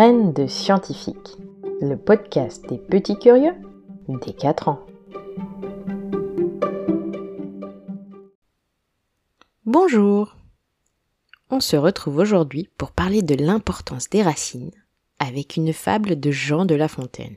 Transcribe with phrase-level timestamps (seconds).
[0.00, 1.36] De scientifique,
[1.82, 3.52] le podcast des petits curieux
[4.08, 4.80] des 4 ans.
[9.66, 10.38] Bonjour
[11.50, 14.70] On se retrouve aujourd'hui pour parler de l'importance des racines
[15.18, 17.36] avec une fable de Jean de La Fontaine.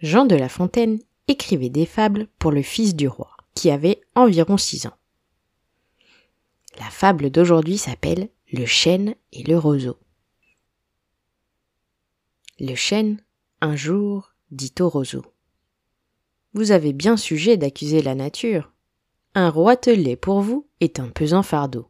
[0.00, 4.56] Jean de La Fontaine écrivait des fables pour le fils du roi, qui avait environ
[4.56, 4.96] 6 ans.
[6.78, 9.98] La fable d'aujourd'hui s'appelle Le chêne et le roseau.
[12.60, 13.16] Le chêne,
[13.62, 15.24] un jour, dit au roseau.
[16.52, 18.70] Vous avez bien sujet d'accuser la nature.
[19.34, 21.88] Un roitelet pour vous est un pesant fardeau.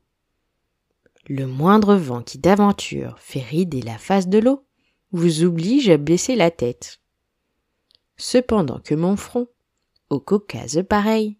[1.26, 4.64] Le moindre vent qui d'aventure fait rider la face de l'eau
[5.10, 7.00] vous oblige à baisser la tête.
[8.16, 9.48] Cependant que mon front,
[10.08, 11.36] au Caucase pareil,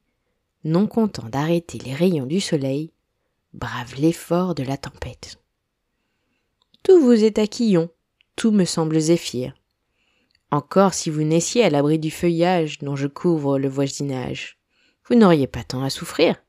[0.65, 2.93] non content d'arrêter les rayons du soleil,
[3.55, 5.39] brave l'effort de la tempête.
[6.83, 7.91] Tout vous est acquillon,
[8.41, 9.53] tout me semble zéphyr.
[10.51, 14.59] Encore si vous naissiez à l'abri du feuillage dont je couvre le voisinage,
[15.05, 16.43] vous n'auriez pas tant à souffrir.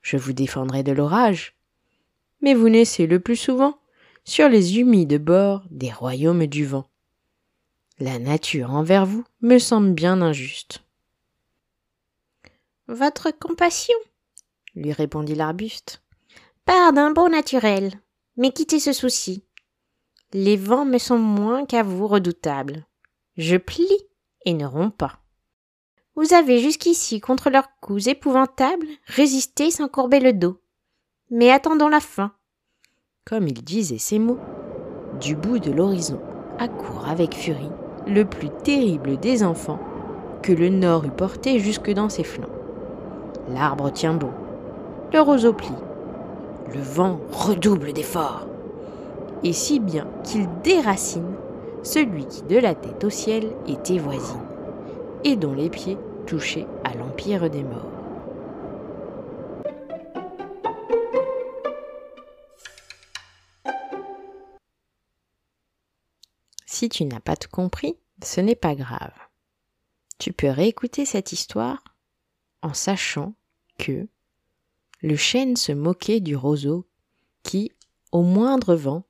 [0.00, 1.58] Je vous défendrai de l'orage.
[2.40, 3.78] Mais vous naissez le plus souvent
[4.24, 6.88] sur les humides bords des royaumes du vent.
[7.98, 10.84] La nature envers vous me semble bien injuste.
[12.88, 13.98] Votre compassion,
[14.74, 16.02] lui répondit l'arbuste,
[16.64, 17.92] part d'un beau naturel,
[18.38, 19.44] mais quittez ce souci.
[20.32, 22.86] Les vents me sont moins qu'à vous redoutables.
[23.36, 23.88] Je plie
[24.44, 25.18] et ne romps pas.
[26.14, 30.60] Vous avez jusqu'ici, contre leurs coups épouvantables, résisté sans courber le dos.
[31.30, 32.32] Mais attendons la fin.
[33.24, 34.38] Comme il disait ces mots,
[35.20, 36.20] du bout de l'horizon
[36.58, 37.70] accourt avec furie
[38.06, 39.80] le plus terrible des enfants
[40.42, 42.48] que le nord eût porté jusque dans ses flancs.
[43.48, 44.32] L'arbre tient bon,
[45.12, 45.68] le roseau plie,
[46.72, 48.46] le vent redouble d'efforts,
[49.42, 51.34] et si bien qu'il déracine
[51.82, 54.46] celui qui de la tête au ciel était voisine,
[55.24, 58.00] et dont les pieds touchaient à l'empire des morts.
[66.66, 69.12] Si tu n'as pas tout compris, ce n'est pas grave.
[70.18, 71.82] Tu peux réécouter cette histoire
[72.62, 73.34] en sachant
[73.78, 74.06] que
[75.02, 76.86] le chêne se moquait du roseau
[77.42, 77.72] qui,
[78.12, 79.04] au moindre vent,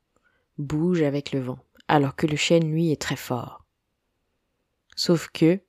[0.61, 3.65] bouge avec le vent, alors que le chêne, lui, est très fort.
[4.97, 5.61] Sauf que,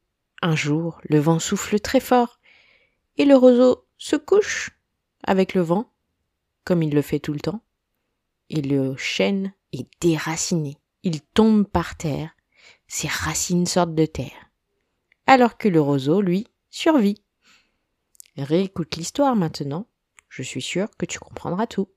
[0.41, 2.39] un jour, le vent souffle très fort,
[3.17, 4.71] et le roseau se couche
[5.23, 5.91] avec le vent,
[6.63, 7.63] comme il le fait tout le temps,
[8.49, 10.77] et le chêne est déraciné.
[11.03, 12.31] Il tombe par terre,
[12.87, 14.51] ses racines sortent de terre,
[15.27, 17.23] alors que le roseau, lui, survit.
[18.37, 19.87] Réécoute l'histoire maintenant,
[20.29, 21.89] je suis sûr que tu comprendras tout.